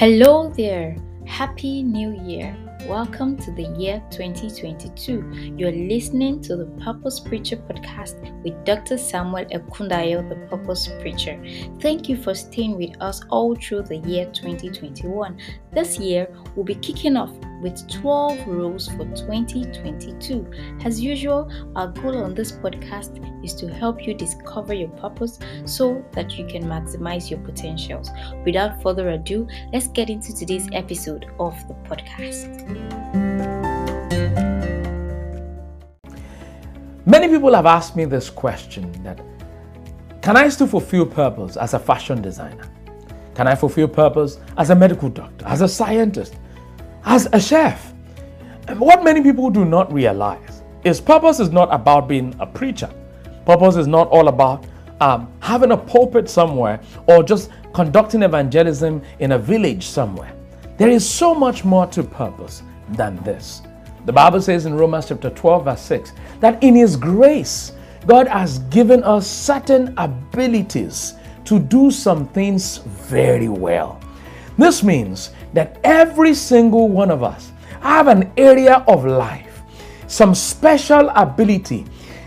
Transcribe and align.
Hello 0.00 0.48
there. 0.48 0.96
Happy 1.26 1.82
New 1.82 2.18
Year. 2.24 2.56
Welcome 2.86 3.36
to 3.36 3.50
the 3.50 3.64
year 3.78 4.02
2022. 4.10 5.52
You're 5.58 5.72
listening 5.72 6.40
to 6.40 6.56
the 6.56 6.64
Purpose 6.82 7.20
Preacher 7.20 7.58
podcast 7.58 8.16
with 8.42 8.64
Dr. 8.64 8.96
Samuel 8.96 9.44
Ekundayo, 9.52 10.26
the 10.26 10.36
Purpose 10.48 10.88
Preacher. 11.02 11.38
Thank 11.80 12.08
you 12.08 12.16
for 12.16 12.34
staying 12.34 12.78
with 12.78 12.98
us 13.02 13.20
all 13.28 13.54
through 13.54 13.82
the 13.82 13.98
year 13.98 14.24
2021. 14.32 15.38
This 15.70 15.98
year, 15.98 16.34
we'll 16.56 16.64
be 16.64 16.76
kicking 16.76 17.18
off 17.18 17.32
with 17.60 17.88
12 17.88 18.46
rules 18.46 18.88
for 18.88 19.04
2022. 19.04 20.50
As 20.84 21.00
usual, 21.00 21.50
our 21.76 21.88
goal 21.88 22.22
on 22.24 22.34
this 22.34 22.52
podcast 22.52 23.44
is 23.44 23.54
to 23.54 23.72
help 23.72 24.06
you 24.06 24.14
discover 24.14 24.74
your 24.74 24.88
purpose 24.90 25.38
so 25.64 26.04
that 26.12 26.38
you 26.38 26.46
can 26.46 26.64
maximize 26.64 27.30
your 27.30 27.40
potentials. 27.40 28.10
Without 28.44 28.82
further 28.82 29.10
ado, 29.10 29.46
let's 29.72 29.88
get 29.88 30.10
into 30.10 30.34
today's 30.34 30.68
episode 30.72 31.26
of 31.38 31.54
the 31.68 31.74
podcast. 31.88 32.48
Many 37.06 37.28
people 37.28 37.54
have 37.54 37.66
asked 37.66 37.96
me 37.96 38.04
this 38.04 38.30
question 38.30 38.90
that 39.02 39.20
can 40.22 40.36
I 40.36 40.48
still 40.50 40.66
fulfill 40.66 41.06
purpose 41.06 41.56
as 41.56 41.72
a 41.72 41.78
fashion 41.78 42.20
designer? 42.20 42.70
Can 43.34 43.48
I 43.48 43.54
fulfill 43.54 43.88
purpose 43.88 44.38
as 44.58 44.68
a 44.68 44.74
medical 44.74 45.08
doctor, 45.08 45.46
as 45.46 45.62
a 45.62 45.68
scientist, 45.68 46.36
as 47.04 47.28
a 47.32 47.40
chef? 47.40 47.92
What 48.76 49.02
many 49.04 49.22
people 49.22 49.50
do 49.50 49.64
not 49.64 49.92
realize 49.92 50.62
is 50.84 51.00
purpose 51.00 51.40
is 51.40 51.50
not 51.50 51.68
about 51.72 52.08
being 52.08 52.34
a 52.38 52.46
preacher. 52.46 52.90
Purpose 53.44 53.76
is 53.76 53.86
not 53.86 54.08
all 54.08 54.28
about 54.28 54.64
um, 55.00 55.32
having 55.40 55.72
a 55.72 55.76
pulpit 55.76 56.28
somewhere 56.28 56.80
or 57.06 57.22
just 57.22 57.50
conducting 57.72 58.22
evangelism 58.22 59.02
in 59.18 59.32
a 59.32 59.38
village 59.38 59.86
somewhere. 59.86 60.32
There 60.76 60.88
is 60.88 61.08
so 61.08 61.34
much 61.34 61.64
more 61.64 61.86
to 61.88 62.02
purpose 62.02 62.62
than 62.90 63.16
this. 63.22 63.62
The 64.06 64.12
Bible 64.12 64.40
says 64.40 64.66
in 64.66 64.74
Romans 64.74 65.08
chapter 65.08 65.30
12, 65.30 65.64
verse 65.64 65.82
6, 65.82 66.12
that 66.40 66.62
in 66.62 66.74
His 66.74 66.96
grace, 66.96 67.72
God 68.06 68.26
has 68.28 68.60
given 68.70 69.04
us 69.04 69.26
certain 69.26 69.92
abilities 69.98 71.14
to 71.44 71.58
do 71.58 71.90
some 71.90 72.28
things 72.28 72.78
very 72.78 73.48
well. 73.48 74.00
This 74.60 74.82
means 74.82 75.30
that 75.54 75.78
every 75.84 76.34
single 76.34 76.88
one 76.88 77.10
of 77.10 77.22
us 77.22 77.50
have 77.80 78.08
an 78.08 78.30
area 78.36 78.84
of 78.86 79.06
life, 79.06 79.62
some 80.06 80.34
special 80.34 81.08
ability 81.16 81.86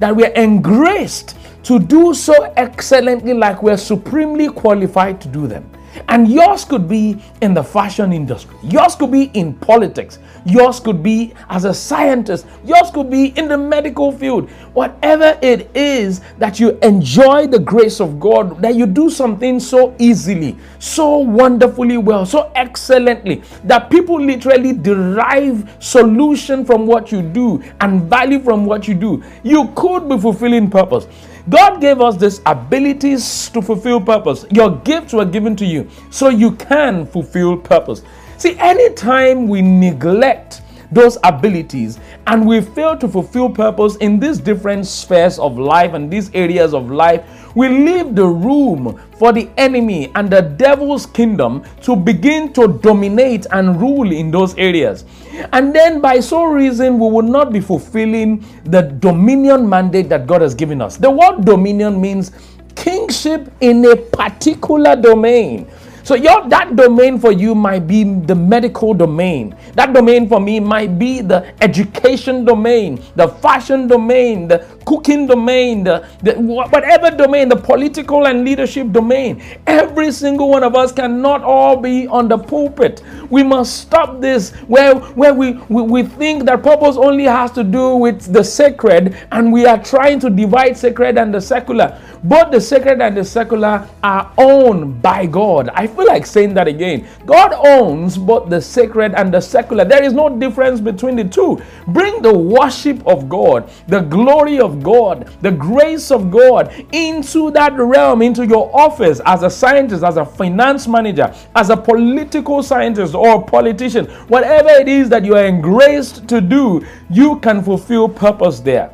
that 0.00 0.16
we 0.16 0.24
are 0.24 0.32
engraced 0.32 1.36
to 1.64 1.78
do 1.78 2.14
so 2.14 2.50
excellently, 2.56 3.34
like 3.34 3.62
we're 3.62 3.76
supremely 3.76 4.48
qualified 4.48 5.20
to 5.20 5.28
do 5.28 5.46
them. 5.46 5.70
And 6.08 6.28
yours 6.28 6.64
could 6.64 6.88
be 6.88 7.22
in 7.40 7.54
the 7.54 7.62
fashion 7.62 8.12
industry. 8.12 8.56
Yours 8.62 8.94
could 8.94 9.10
be 9.10 9.24
in 9.34 9.54
politics. 9.54 10.18
Yours 10.44 10.80
could 10.80 11.02
be 11.02 11.32
as 11.48 11.64
a 11.64 11.74
scientist. 11.74 12.46
Yours 12.64 12.90
could 12.90 13.10
be 13.10 13.26
in 13.38 13.48
the 13.48 13.56
medical 13.56 14.12
field. 14.12 14.50
Whatever 14.74 15.38
it 15.40 15.70
is 15.74 16.20
that 16.38 16.60
you 16.60 16.78
enjoy 16.82 17.46
the 17.46 17.58
grace 17.58 18.00
of 18.00 18.20
God, 18.20 18.60
that 18.60 18.74
you 18.74 18.86
do 18.86 19.08
something 19.08 19.60
so 19.60 19.94
easily, 19.98 20.56
so 20.78 21.18
wonderfully 21.18 21.96
well, 21.96 22.26
so 22.26 22.50
excellently, 22.54 23.42
that 23.64 23.90
people 23.90 24.20
literally 24.20 24.72
derive 24.72 25.76
solution 25.78 26.64
from 26.64 26.86
what 26.86 27.12
you 27.12 27.22
do 27.22 27.62
and 27.80 28.02
value 28.10 28.40
from 28.40 28.66
what 28.66 28.86
you 28.88 28.94
do. 28.94 29.22
You 29.42 29.72
could 29.74 30.08
be 30.08 30.18
fulfilling 30.18 30.70
purpose. 30.70 31.06
God 31.48 31.80
gave 31.80 32.00
us 32.00 32.16
these 32.16 32.40
abilities 32.46 33.50
to 33.50 33.60
fulfill 33.60 34.00
purpose. 34.00 34.46
Your 34.50 34.76
gifts 34.78 35.12
were 35.12 35.26
given 35.26 35.54
to 35.56 35.66
you 35.66 35.90
so 36.10 36.28
you 36.28 36.52
can 36.52 37.06
fulfill 37.06 37.56
purpose. 37.56 38.02
See, 38.38 38.56
anytime 38.58 39.48
we 39.48 39.60
neglect 39.60 40.62
those 40.90 41.18
abilities 41.22 41.98
and 42.26 42.46
we 42.46 42.60
fail 42.60 42.96
to 42.96 43.08
fulfill 43.08 43.50
purpose 43.50 43.96
in 43.96 44.18
these 44.18 44.38
different 44.38 44.86
spheres 44.86 45.38
of 45.38 45.58
life 45.58 45.92
and 45.92 46.10
these 46.10 46.30
areas 46.34 46.72
of 46.72 46.90
life, 46.90 47.43
we 47.54 47.68
leave 47.68 48.14
the 48.14 48.26
room 48.26 49.00
for 49.18 49.32
the 49.32 49.48
enemy 49.56 50.10
and 50.14 50.30
the 50.30 50.42
devil's 50.42 51.06
kingdom 51.06 51.64
to 51.82 51.94
begin 51.96 52.52
to 52.52 52.68
dominate 52.82 53.46
and 53.52 53.80
rule 53.80 54.10
in 54.12 54.30
those 54.30 54.56
areas. 54.58 55.04
And 55.52 55.74
then, 55.74 56.00
by 56.00 56.20
so 56.20 56.44
reason, 56.44 56.98
we 56.98 57.08
will 57.10 57.22
not 57.22 57.52
be 57.52 57.60
fulfilling 57.60 58.44
the 58.64 58.82
dominion 58.82 59.68
mandate 59.68 60.08
that 60.08 60.26
God 60.26 60.42
has 60.42 60.54
given 60.54 60.80
us. 60.80 60.96
The 60.96 61.10
word 61.10 61.44
dominion 61.44 62.00
means 62.00 62.32
kingship 62.74 63.52
in 63.60 63.84
a 63.84 63.96
particular 63.96 64.96
domain. 64.96 65.68
So 66.04 66.14
your 66.14 66.46
that 66.50 66.76
domain 66.76 67.18
for 67.18 67.32
you 67.32 67.54
might 67.54 67.86
be 67.86 68.04
the 68.04 68.34
medical 68.34 68.92
domain. 68.92 69.56
That 69.72 69.94
domain 69.94 70.28
for 70.28 70.38
me 70.38 70.60
might 70.60 70.98
be 70.98 71.22
the 71.22 71.50
education 71.62 72.44
domain, 72.44 73.02
the 73.16 73.28
fashion 73.28 73.88
domain, 73.88 74.46
the 74.46 74.66
cooking 74.84 75.26
domain, 75.26 75.82
the, 75.82 76.06
the 76.22 76.34
whatever 76.34 77.10
domain, 77.10 77.48
the 77.48 77.56
political 77.56 78.26
and 78.26 78.44
leadership 78.44 78.92
domain. 78.92 79.42
Every 79.66 80.12
single 80.12 80.50
one 80.50 80.62
of 80.62 80.74
us 80.74 80.92
cannot 80.92 81.42
all 81.42 81.78
be 81.78 82.06
on 82.06 82.28
the 82.28 82.36
pulpit. 82.36 83.02
We 83.30 83.42
must 83.42 83.78
stop 83.80 84.20
this 84.20 84.50
where 84.68 84.96
where 85.16 85.32
we, 85.32 85.52
we, 85.70 85.82
we 85.82 86.02
think 86.02 86.44
that 86.44 86.62
purpose 86.62 86.96
only 86.96 87.24
has 87.24 87.50
to 87.52 87.64
do 87.64 87.96
with 87.96 88.30
the 88.30 88.44
sacred 88.44 89.16
and 89.32 89.50
we 89.50 89.64
are 89.64 89.82
trying 89.82 90.20
to 90.20 90.28
divide 90.28 90.76
sacred 90.76 91.16
and 91.16 91.32
the 91.32 91.40
secular. 91.40 91.98
Both 92.24 92.52
the 92.52 92.60
sacred 92.60 93.02
and 93.02 93.14
the 93.14 93.22
secular 93.22 93.86
are 94.02 94.32
owned 94.38 95.02
by 95.02 95.26
God. 95.26 95.68
I 95.74 95.86
feel 95.86 96.06
like 96.06 96.24
saying 96.24 96.54
that 96.54 96.66
again. 96.66 97.06
God 97.26 97.52
owns 97.52 98.16
both 98.16 98.48
the 98.48 98.62
sacred 98.62 99.12
and 99.12 99.32
the 99.32 99.42
secular. 99.42 99.84
There 99.84 100.02
is 100.02 100.14
no 100.14 100.30
difference 100.30 100.80
between 100.80 101.16
the 101.16 101.24
two. 101.24 101.60
Bring 101.88 102.22
the 102.22 102.32
worship 102.32 103.06
of 103.06 103.28
God, 103.28 103.70
the 103.88 104.00
glory 104.00 104.58
of 104.58 104.82
God, 104.82 105.28
the 105.42 105.50
grace 105.50 106.10
of 106.10 106.30
God 106.30 106.72
into 106.92 107.50
that 107.50 107.74
realm, 107.74 108.22
into 108.22 108.46
your 108.46 108.74
office 108.74 109.20
as 109.26 109.42
a 109.42 109.50
scientist, 109.50 110.02
as 110.02 110.16
a 110.16 110.24
finance 110.24 110.88
manager, 110.88 111.34
as 111.54 111.68
a 111.68 111.76
political 111.76 112.62
scientist 112.62 113.14
or 113.14 113.44
politician. 113.44 114.06
Whatever 114.28 114.70
it 114.70 114.88
is 114.88 115.10
that 115.10 115.26
you 115.26 115.36
are 115.36 115.44
engraced 115.44 116.26
to 116.28 116.40
do, 116.40 116.86
you 117.10 117.38
can 117.40 117.62
fulfill 117.62 118.08
purpose 118.08 118.60
there. 118.60 118.90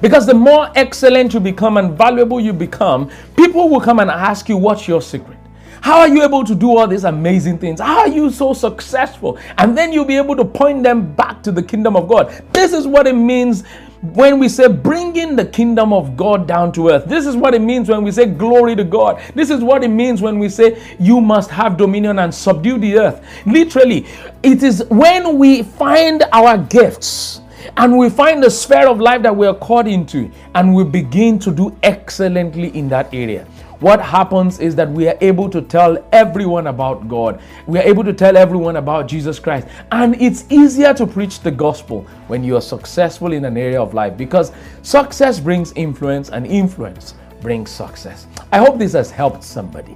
Because 0.00 0.26
the 0.26 0.34
more 0.34 0.70
excellent 0.74 1.34
you 1.34 1.40
become 1.40 1.76
and 1.76 1.96
valuable 1.96 2.40
you 2.40 2.52
become, 2.52 3.10
people 3.36 3.68
will 3.68 3.80
come 3.80 4.00
and 4.00 4.10
ask 4.10 4.48
you, 4.48 4.56
What's 4.56 4.88
your 4.88 5.02
secret? 5.02 5.38
How 5.84 6.00
are 6.00 6.08
you 6.08 6.22
able 6.22 6.44
to 6.44 6.54
do 6.54 6.78
all 6.78 6.86
these 6.86 7.04
amazing 7.04 7.58
things? 7.58 7.78
How 7.78 7.98
are 7.98 8.08
you 8.08 8.30
so 8.30 8.54
successful? 8.54 9.38
And 9.58 9.76
then 9.76 9.92
you'll 9.92 10.06
be 10.06 10.16
able 10.16 10.34
to 10.34 10.44
point 10.44 10.82
them 10.82 11.12
back 11.14 11.42
to 11.42 11.52
the 11.52 11.62
kingdom 11.62 11.94
of 11.94 12.08
God. 12.08 12.42
This 12.54 12.72
is 12.72 12.86
what 12.86 13.06
it 13.06 13.12
means 13.12 13.64
when 14.00 14.38
we 14.38 14.48
say 14.48 14.66
bringing 14.66 15.36
the 15.36 15.44
kingdom 15.44 15.92
of 15.92 16.16
God 16.16 16.46
down 16.46 16.72
to 16.72 16.88
earth. 16.88 17.04
This 17.04 17.26
is 17.26 17.36
what 17.36 17.52
it 17.52 17.60
means 17.60 17.90
when 17.90 18.02
we 18.02 18.12
say 18.12 18.24
glory 18.24 18.74
to 18.76 18.84
God. 18.84 19.20
This 19.34 19.50
is 19.50 19.62
what 19.62 19.84
it 19.84 19.88
means 19.88 20.22
when 20.22 20.38
we 20.38 20.48
say 20.48 20.82
you 20.98 21.20
must 21.20 21.50
have 21.50 21.76
dominion 21.76 22.18
and 22.18 22.34
subdue 22.34 22.78
the 22.78 22.98
earth. 22.98 23.26
Literally, 23.44 24.06
it 24.42 24.62
is 24.62 24.84
when 24.88 25.38
we 25.38 25.62
find 25.62 26.24
our 26.32 26.56
gifts 26.56 27.42
and 27.76 27.96
we 27.96 28.10
find 28.10 28.42
the 28.42 28.50
sphere 28.50 28.88
of 28.88 29.00
life 29.00 29.22
that 29.22 29.34
we 29.34 29.46
are 29.46 29.54
called 29.54 29.86
into 29.86 30.30
and 30.54 30.74
we 30.74 30.84
begin 30.84 31.38
to 31.38 31.50
do 31.50 31.76
excellently 31.82 32.76
in 32.76 32.88
that 32.88 33.12
area 33.12 33.46
what 33.84 34.00
happens 34.00 34.60
is 34.60 34.74
that 34.76 34.90
we 34.90 35.08
are 35.08 35.18
able 35.20 35.50
to 35.50 35.60
tell 35.60 36.02
everyone 36.10 36.68
about 36.68 37.06
God. 37.06 37.42
We 37.66 37.78
are 37.78 37.82
able 37.82 38.02
to 38.04 38.14
tell 38.14 38.34
everyone 38.34 38.76
about 38.76 39.08
Jesus 39.08 39.38
Christ. 39.38 39.66
And 39.92 40.20
it's 40.22 40.50
easier 40.50 40.94
to 40.94 41.06
preach 41.06 41.40
the 41.40 41.50
gospel 41.50 42.06
when 42.28 42.42
you 42.42 42.56
are 42.56 42.62
successful 42.62 43.34
in 43.34 43.44
an 43.44 43.58
area 43.58 43.78
of 43.78 43.92
life 43.92 44.16
because 44.16 44.52
success 44.80 45.38
brings 45.38 45.72
influence 45.72 46.30
and 46.30 46.46
influence 46.46 47.14
brings 47.42 47.70
success. 47.70 48.26
I 48.52 48.56
hope 48.56 48.78
this 48.78 48.94
has 48.94 49.10
helped 49.10 49.44
somebody. 49.44 49.94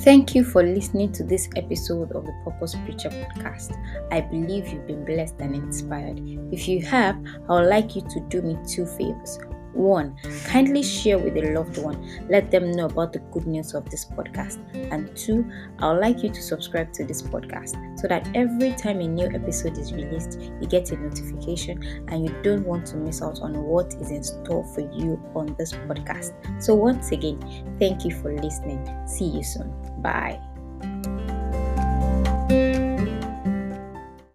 Thank 0.04 0.34
you 0.34 0.44
for 0.44 0.62
listening 0.62 1.12
to 1.12 1.24
this 1.24 1.48
episode 1.56 2.12
of 2.12 2.26
the 2.26 2.32
Purpose 2.44 2.74
Preacher 2.84 3.08
podcast. 3.08 3.72
I 4.12 4.20
believe 4.20 4.68
you've 4.68 4.86
been 4.86 5.02
blessed 5.02 5.36
and 5.38 5.54
inspired. 5.54 6.20
If 6.52 6.68
you 6.68 6.82
have, 6.82 7.16
I 7.48 7.52
would 7.54 7.70
like 7.70 7.96
you 7.96 8.02
to 8.02 8.20
do 8.28 8.42
me 8.42 8.58
two 8.68 8.84
favors. 8.84 9.38
One, 9.74 10.16
kindly 10.46 10.82
share 10.82 11.18
with 11.18 11.36
a 11.36 11.52
loved 11.52 11.78
one. 11.78 12.26
Let 12.28 12.50
them 12.50 12.70
know 12.72 12.86
about 12.86 13.12
the 13.12 13.18
good 13.18 13.46
news 13.46 13.74
of 13.74 13.90
this 13.90 14.04
podcast. 14.04 14.58
And 14.92 15.14
two, 15.16 15.50
I 15.80 15.92
would 15.92 16.00
like 16.00 16.22
you 16.22 16.30
to 16.30 16.42
subscribe 16.42 16.92
to 16.94 17.04
this 17.04 17.22
podcast 17.22 17.98
so 17.98 18.06
that 18.08 18.28
every 18.34 18.72
time 18.74 19.00
a 19.00 19.08
new 19.08 19.26
episode 19.26 19.76
is 19.76 19.92
released, 19.92 20.40
you 20.40 20.68
get 20.68 20.90
a 20.92 20.96
notification 20.96 21.82
and 22.08 22.24
you 22.24 22.34
don't 22.42 22.64
want 22.64 22.86
to 22.86 22.96
miss 22.96 23.20
out 23.20 23.40
on 23.40 23.60
what 23.62 23.94
is 23.94 24.10
in 24.10 24.22
store 24.22 24.64
for 24.74 24.80
you 24.80 25.20
on 25.34 25.54
this 25.58 25.72
podcast. 25.72 26.32
So, 26.62 26.74
once 26.74 27.10
again, 27.12 27.76
thank 27.78 28.04
you 28.04 28.12
for 28.12 28.34
listening. 28.34 28.88
See 29.06 29.26
you 29.26 29.42
soon. 29.42 29.72
Bye. 30.00 30.40